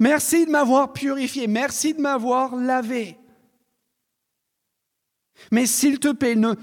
[0.00, 3.18] Merci de m'avoir purifié, merci de m'avoir lavé.
[5.50, 6.54] Mais s'il te plaît, ne,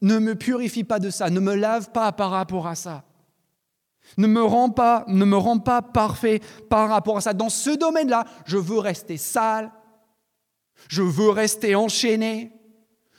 [0.00, 3.04] me purifie pas de ça, ne me lave pas par rapport à ça.
[4.16, 7.32] Ne me rends pas, ne me rends pas parfait par rapport à ça.
[7.32, 9.70] Dans ce domaine-là, je veux rester sale,
[10.88, 12.52] je veux rester enchaîné,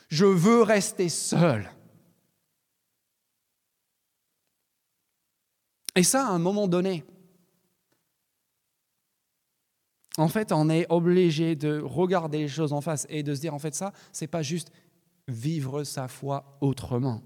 [0.10, 1.72] je veux rester seul.
[5.96, 7.06] Et ça, à un moment donné,
[10.18, 13.54] en fait, on est obligé de regarder les choses en face et de se dire,
[13.54, 14.72] en fait, ça, c'est pas juste
[15.28, 17.22] vivre sa foi autrement.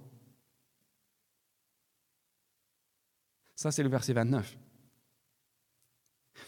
[3.55, 4.57] Ça, c'est le verset 29.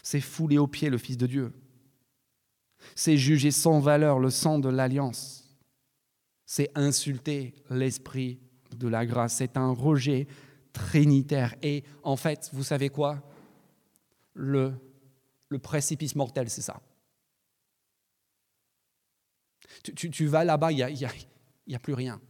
[0.02, 1.52] C'est fouler aux pieds le Fils de Dieu.
[2.94, 5.56] C'est juger sans valeur le sang de l'alliance.
[6.44, 8.40] C'est insulter l'Esprit
[8.76, 9.36] de la grâce.
[9.36, 10.26] C'est un rejet
[10.72, 11.54] trinitaire.
[11.62, 13.22] Et en fait, vous savez quoi?
[14.34, 14.74] Le,
[15.48, 16.80] le précipice mortel, c'est ça.
[19.82, 21.10] Tu, vas là-bas, il y a,
[21.68, 22.20] y a plus rien.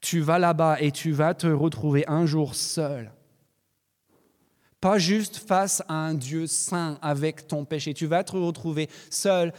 [0.00, 3.12] Tu vas là-bas et tu vas te retrouver un jour seul.
[4.80, 7.94] Pas juste face à un Dieu saint avec ton péché.
[7.94, 9.52] Tu vas te retrouver seul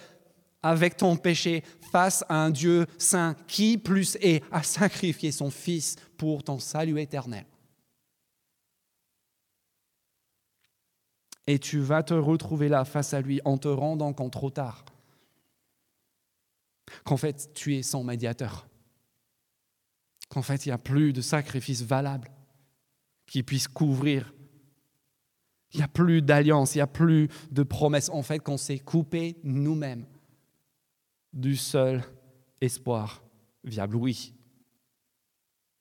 [0.61, 5.97] avec ton péché face à un Dieu saint qui plus est a sacrifié son Fils
[6.17, 7.45] pour ton salut éternel.
[11.45, 14.85] Et tu vas te retrouver là face à lui en te rendant compte trop tard
[17.03, 18.67] qu'en fait tu es son médiateur,
[20.29, 22.31] qu'en fait il n'y a plus de sacrifice valable
[23.25, 24.33] qui puisse couvrir,
[25.73, 28.79] il n'y a plus d'alliance, il n'y a plus de promesse, en fait qu'on s'est
[28.79, 30.05] coupé nous-mêmes
[31.33, 32.03] du seul
[32.61, 33.23] espoir
[33.63, 33.95] viable.
[33.95, 34.33] Oui.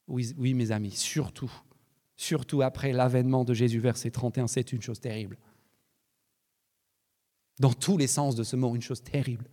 [0.08, 1.52] oui, oui mes amis, surtout,
[2.16, 5.38] surtout après l'avènement de Jésus, verset 31, c'est une chose terrible.
[7.60, 9.48] Dans tous les sens de ce mot, une chose terrible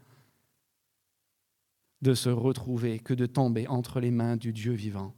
[2.01, 5.13] de se retrouver que de tomber entre les mains du Dieu vivant.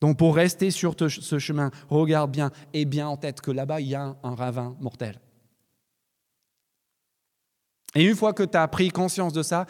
[0.00, 3.88] Donc pour rester sur ce chemin, regarde bien et bien en tête que là-bas, il
[3.88, 5.20] y a un ravin mortel.
[7.94, 9.66] Et une fois que tu as pris conscience de ça,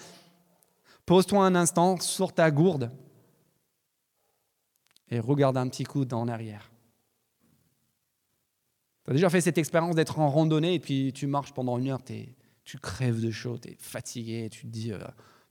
[1.05, 2.91] pose-toi un instant sur ta gourde
[5.09, 6.71] et regarde un petit coup en arrière.
[9.05, 11.89] Tu as déjà fait cette expérience d'être en randonnée et puis tu marches pendant une
[11.89, 12.03] heure,
[12.79, 14.99] crèves de chaud, tu es fatigué, tu te dis, euh,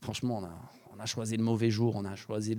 [0.01, 0.41] franchement,
[0.93, 2.55] on a, choisi le mauvais jour, on a choisi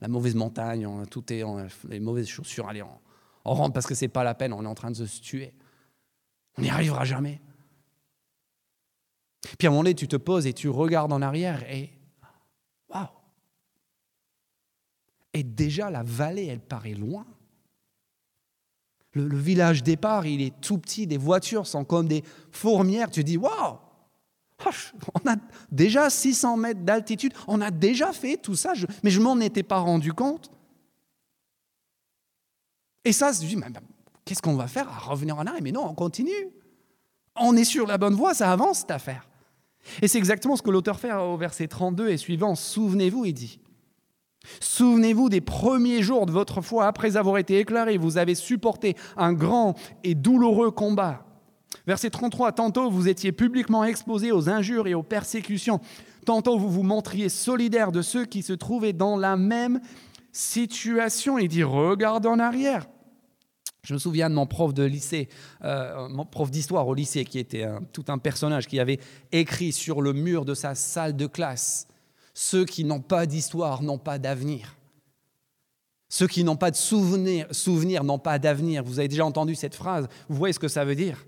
[0.00, 1.42] la mauvaise montagne, on a tout est,
[1.88, 2.82] les mauvaises chaussures, allez,
[3.44, 5.52] on, rentre parce que c'est pas la peine, on est en train de se tuer.
[6.56, 7.40] On n'y arrivera jamais.
[9.58, 11.90] Puis à un moment donné, tu te poses et tu regardes en arrière et
[12.88, 13.08] waouh!
[15.34, 17.26] Et déjà, la vallée, elle paraît loin.
[19.12, 23.10] Le, village départ, il est tout petit, des voitures sont comme des fourmières.
[23.10, 23.78] Tu dis waouh!
[25.14, 25.36] On a
[25.70, 28.72] déjà 600 mètres d'altitude, on a déjà fait tout ça,
[29.02, 30.50] mais je m'en étais pas rendu compte.
[33.04, 33.56] Et ça, je dis,
[34.24, 35.62] qu'est-ce qu'on va faire à revenir en arrière?
[35.62, 36.30] Mais non, on continue.
[37.36, 39.28] On est sur la bonne voie, ça avance cette affaire.
[40.00, 42.54] Et c'est exactement ce que l'auteur fait au verset 32 et suivant.
[42.54, 43.58] Souvenez-vous, il dit.
[44.60, 47.96] Souvenez-vous des premiers jours de votre foi après avoir été éclairé.
[47.96, 51.24] Vous avez supporté un grand et douloureux combat.
[51.86, 55.80] Verset 33, tantôt vous étiez publiquement exposés aux injures et aux persécutions.
[56.24, 59.80] Tantôt vous vous montriez solidaire de ceux qui se trouvaient dans la même
[60.30, 61.38] situation.
[61.38, 62.86] Il dit, regarde en arrière.
[63.84, 65.28] Je me souviens de mon prof de lycée,
[65.64, 69.00] euh, mon prof d'histoire au lycée, qui était tout un personnage qui avait
[69.32, 71.88] écrit sur le mur de sa salle de classe
[72.32, 74.76] Ceux qui n'ont pas d'histoire n'ont pas d'avenir.
[76.08, 78.84] Ceux qui n'ont pas de souvenir, souvenir n'ont pas d'avenir.
[78.84, 81.24] Vous avez déjà entendu cette phrase Vous voyez ce que ça veut dire?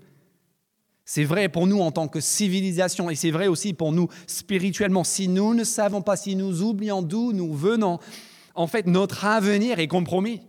[1.05, 5.03] C'est vrai pour nous en tant que civilisation et c'est vrai aussi pour nous spirituellement.
[5.03, 7.99] Si nous ne savons pas, si nous oublions d'où nous venons,
[8.55, 10.41] en fait, notre avenir est compromis.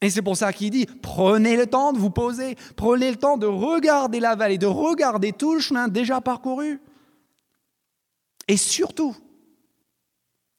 [0.00, 3.36] Et c'est pour ça qu'il dit, prenez le temps de vous poser, prenez le temps
[3.36, 6.80] de regarder la vallée, de regarder tout le chemin déjà parcouru.
[8.48, 9.16] Et surtout,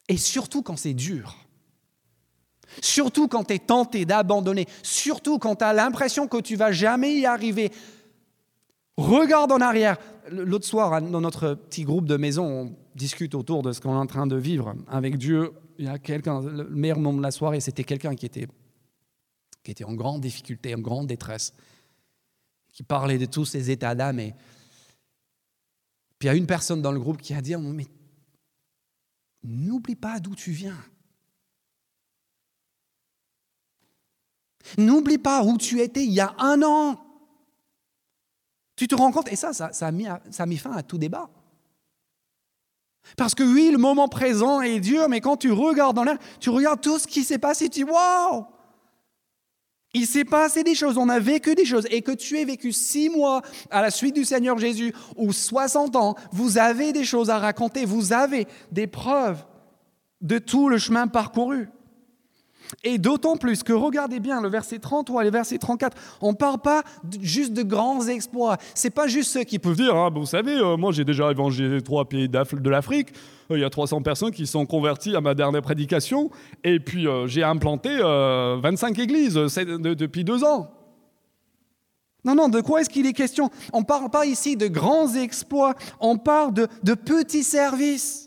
[0.09, 1.35] et surtout quand c'est dur,
[2.81, 7.13] surtout quand tu es tenté d'abandonner, surtout quand tu as l'impression que tu vas jamais
[7.13, 7.71] y arriver,
[8.97, 9.97] regarde en arrière.
[10.29, 13.97] L'autre soir, dans notre petit groupe de maison, on discute autour de ce qu'on est
[13.97, 15.53] en train de vivre avec Dieu.
[15.77, 18.47] Il y a quelqu'un, le meilleur moment de la soirée, c'était quelqu'un qui était
[19.63, 21.53] qui était en grande difficulté, en grande détresse,
[22.71, 24.21] qui parlait de tous ses états d'âme.
[24.21, 24.33] Et
[26.17, 27.87] puis il y a une personne dans le groupe qui a dit Mais
[29.43, 30.77] n'oublie pas d'où tu viens.
[34.77, 37.06] N'oublie pas où tu étais il y a un an.
[38.77, 40.97] Tu te rends compte Et ça, ça, a mis, ça a mis fin à tout
[40.97, 41.29] débat.
[43.17, 46.49] Parce que oui, le moment présent est dur, mais quand tu regardes dans l'air, tu
[46.49, 48.45] regardes tout ce qui s'est passé, tu dis Waouh
[49.93, 52.71] il s'est passé des choses, on a vécu des choses, et que tu aies vécu
[52.71, 57.29] six mois à la suite du Seigneur Jésus ou 60 ans, vous avez des choses
[57.29, 59.43] à raconter, vous avez des preuves
[60.21, 61.67] de tout le chemin parcouru.
[62.83, 66.35] Et d'autant plus que regardez bien le verset 33 et le verset 34, on ne
[66.35, 66.83] parle pas
[67.21, 68.57] juste de grands exploits.
[68.73, 71.81] C'est pas juste ceux qui peuvent dire, ah, vous savez, euh, moi j'ai déjà évangélisé
[71.81, 73.09] trois pays de l'Afrique,
[73.51, 76.29] euh, il y a 300 personnes qui sont converties à ma dernière prédication,
[76.63, 80.71] et puis euh, j'ai implanté 25 églises depuis deux ans.
[82.25, 83.49] Non, non, de quoi est-ce qu'il est question?
[83.71, 88.26] On ne parle pas ici de grands exploits, on parle de petits services.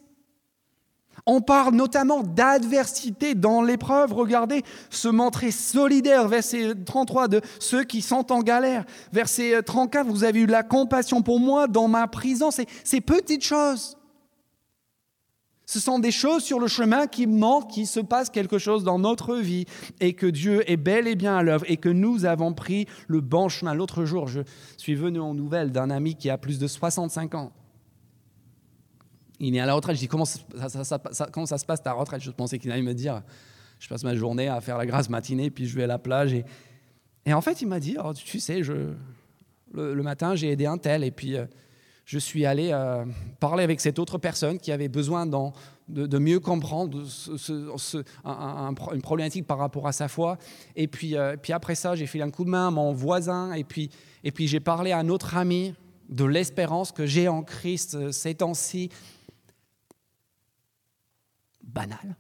[1.33, 4.13] On parle notamment d'adversité dans l'épreuve.
[4.13, 8.85] Regardez, se montrer solidaire, verset 33, de ceux qui sont en galère.
[9.13, 12.51] Verset 34, vous avez eu la compassion pour moi dans ma prison.
[12.51, 13.97] C'est ces petites choses.
[15.67, 18.99] Ce sont des choses sur le chemin qui montrent qu'il se passe quelque chose dans
[18.99, 19.67] notre vie
[20.01, 23.21] et que Dieu est bel et bien à l'œuvre et que nous avons pris le
[23.21, 23.73] bon chemin.
[23.73, 24.41] L'autre jour, je
[24.77, 27.53] suis venu en nouvelle d'un ami qui a plus de 65 ans
[29.41, 29.97] il est à la retraite.
[29.97, 32.23] Je dis comment ça, se passe ta retraite?
[32.23, 33.23] Je pensais qu'il allait me dire
[33.81, 36.35] je passe ma journée à faire la grasse matinée, puis je vais à la plage.
[37.27, 38.61] Et, en fait, il m'a dit oh, tu sais,
[39.73, 41.47] le, matin, j'ai aidé un tel, et puis euh,
[42.05, 43.05] je suis allé euh,
[43.41, 47.03] parler avec cette autre personne qui avait besoin de, mieux comprendre
[48.25, 50.37] une problématique par rapport à sa foi.
[50.77, 53.53] Et puis, euh, puis après ça, j'ai fait un coup de main à mon voisin,
[53.53, 53.91] et puis,
[54.25, 55.75] et puis j'ai parlé à un autre ami
[56.11, 58.91] de l'espérance que j'ai en Christ ces temps-ci
[61.73, 62.17] banal.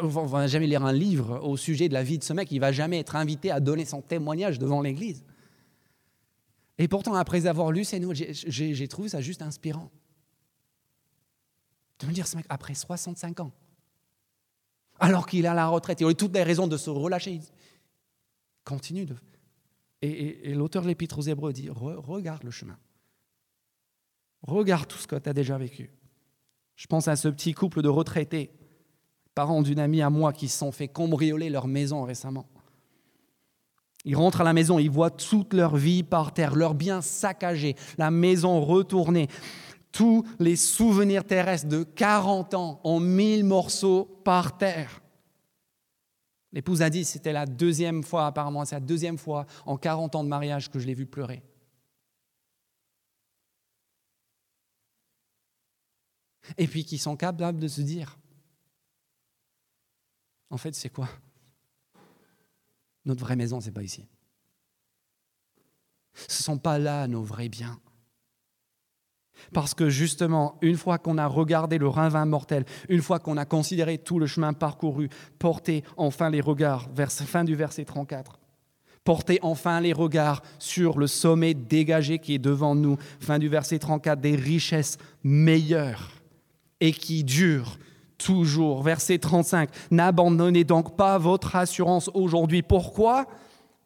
[0.00, 2.50] On ne va jamais lire un livre au sujet de la vie de ce mec,
[2.50, 5.24] il ne va jamais être invité à donner son témoignage devant l'Église.
[6.78, 9.90] Et pourtant, après avoir lu ces notes, j'ai trouvé ça juste inspirant.
[11.98, 13.52] De me dire, ce mec, après 65 ans,
[14.98, 17.42] alors qu'il est à la retraite, il a toutes les raisons de se relâcher, il
[18.64, 19.16] continue de...
[20.00, 22.76] Et, l'auteur de l'Épître aux Hébreux dit, regarde le chemin.
[24.42, 25.92] Regarde tout ce que tu as déjà vécu.
[26.76, 28.50] Je pense à ce petit couple de retraités,
[29.34, 32.46] parents d'une amie à moi, qui se sont fait cambrioler leur maison récemment.
[34.04, 37.76] Ils rentrent à la maison, ils voient toute leur vie par terre, leurs biens saccagés,
[37.98, 39.28] la maison retournée,
[39.92, 45.02] tous les souvenirs terrestres de 40 ans en mille morceaux par terre.
[46.52, 50.24] L'épouse a dit, c'était la deuxième fois, apparemment, c'est la deuxième fois en 40 ans
[50.24, 51.42] de mariage que je l'ai vu pleurer.
[56.58, 58.18] Et puis qui sont capables de se dire,
[60.50, 61.08] en fait, c'est quoi?
[63.04, 64.06] Notre vraie maison, c'est pas ici.
[66.28, 67.80] Ce sont pas là nos vrais biens.
[69.52, 73.44] Parce que justement, une fois qu'on a regardé le ravin mortel, une fois qu'on a
[73.44, 78.38] considéré tout le chemin parcouru, portez enfin les regards, vers fin du verset 34,
[79.02, 83.80] portez enfin les regards sur le sommet dégagé qui est devant nous, fin du verset
[83.80, 86.21] 34, des richesses meilleures
[86.82, 87.78] et qui dure
[88.18, 88.82] toujours.
[88.82, 92.62] Verset 35, n'abandonnez donc pas votre assurance aujourd'hui.
[92.62, 93.26] Pourquoi?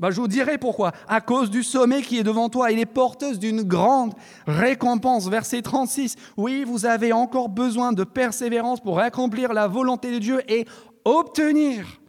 [0.01, 0.92] Ben, Je vous dirai pourquoi.
[1.07, 4.14] À cause du sommet qui est devant toi, il est porteuse d'une grande
[4.47, 5.28] récompense.
[5.28, 10.40] Verset 36, oui, vous avez encore besoin de persévérance pour accomplir la volonté de Dieu
[10.51, 10.64] et
[11.05, 12.01] obtenir.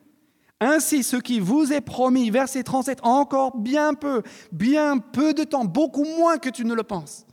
[0.61, 4.23] Ainsi, ce qui vous est promis, verset 37, encore bien peu,
[4.53, 7.25] bien peu de temps, beaucoup moins que tu ne le penses.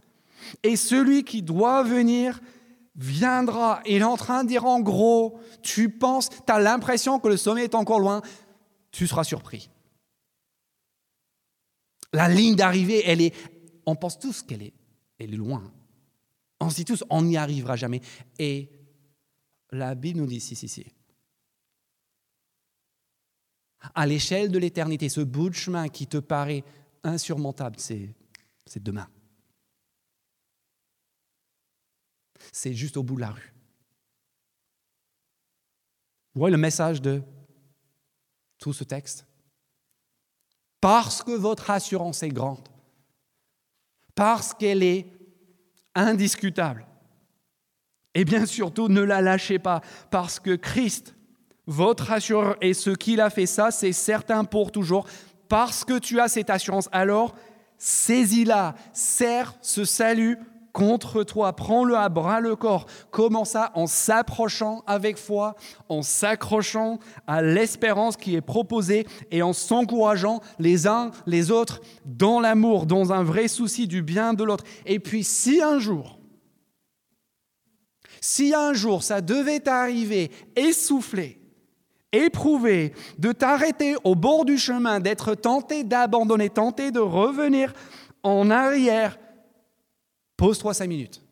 [0.64, 2.40] Et celui qui doit venir
[2.94, 3.82] viendra.
[3.86, 7.36] Il est en train de dire en gros, tu penses, tu as l'impression que le
[7.36, 8.22] sommet est encore loin,
[8.90, 9.70] tu seras surpris.
[12.12, 13.34] La ligne d'arrivée, elle est,
[13.86, 14.74] on pense tous qu'elle est,
[15.18, 15.72] elle est loin.
[16.60, 18.00] On se dit tous, on n'y arrivera jamais.
[18.38, 18.70] Et
[19.70, 20.86] la Bible nous dit, si, si, si.
[23.94, 26.64] À l'échelle de l'éternité, ce bout de chemin qui te paraît
[27.02, 28.14] insurmontable, c'est
[28.76, 29.08] demain.
[32.52, 33.52] C'est juste au bout de la rue.
[36.34, 37.22] Vous voyez le message de
[38.58, 39.26] tout ce texte?
[40.80, 42.68] Parce que votre assurance est grande,
[44.14, 45.06] parce qu'elle est
[45.94, 46.86] indiscutable,
[48.14, 49.80] et bien surtout ne la lâchez pas,
[50.10, 51.14] parce que Christ,
[51.66, 55.06] votre assureur, et ce qu'il a fait ça, c'est certain pour toujours,
[55.48, 57.34] parce que tu as cette assurance, alors
[57.78, 60.38] saisis-la, serre ce salut
[60.74, 61.54] contre toi.
[61.54, 62.84] Prends-le à bras le corps.
[63.10, 65.54] Comment ça En s'approchant avec foi,
[65.88, 72.40] en s'accrochant à l'espérance qui est proposée et en s'encourageant les uns les autres dans
[72.40, 74.64] l'amour, dans un vrai souci du bien de l'autre.
[74.84, 76.18] Et puis si un jour,
[78.20, 81.40] si un jour ça devait arriver essoufflé,
[82.12, 87.72] éprouvé, de t'arrêter au bord du chemin, d'être tenté d'abandonner, tenté de revenir
[88.24, 89.18] en arrière,
[90.36, 91.22] Pose-toi cinq minutes.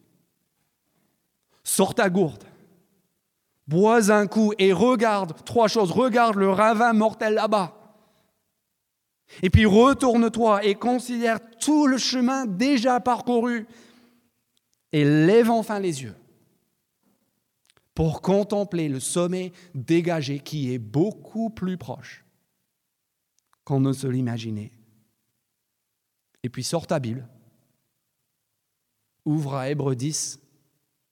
[1.64, 2.44] Sors ta gourde.
[3.66, 5.90] Bois un coup et regarde trois choses.
[5.90, 7.78] Regarde le ravin mortel là-bas.
[9.42, 13.66] Et puis retourne-toi et considère tout le chemin déjà parcouru.
[14.92, 16.14] Et lève enfin les yeux
[17.94, 22.24] pour contempler le sommet dégagé qui est beaucoup plus proche
[23.64, 24.72] qu'on ne se l'imaginait.
[26.42, 27.26] Et puis sors ta Bible,
[29.24, 30.40] ouvre à Hébreu 10,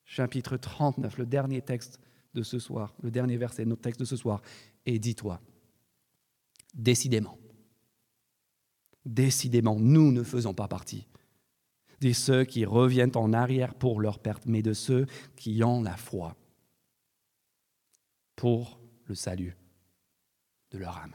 [0.04, 2.00] chapitre 39, le dernier texte
[2.34, 4.42] de ce soir, le dernier verset de notre texte de ce soir,
[4.86, 5.40] et dis-toi,
[6.74, 7.38] décidément,
[9.04, 11.06] décidément, nous ne faisons pas partie
[12.00, 15.06] de ceux qui reviennent en arrière pour leur perte, mais de ceux
[15.36, 16.36] qui ont la foi
[18.36, 19.56] pour le salut
[20.70, 21.14] de leur âme.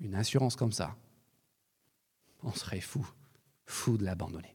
[0.00, 0.96] Une assurance comme ça,
[2.42, 3.06] on serait fou,
[3.66, 4.51] fou de l'abandonner.